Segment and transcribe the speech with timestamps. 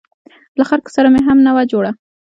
[0.57, 1.91] له خلکو سره مې هم نه وه جوړه.